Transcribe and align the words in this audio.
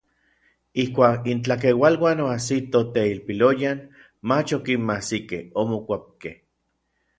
Ijkuak 0.83 1.27
intlakeualuan 1.33 2.23
oajsitoj 2.23 2.81
teilpiloyan, 2.97 3.85
mach 4.31 4.57
okinmajsikej, 4.59 5.47
omokuapkej. 5.65 6.37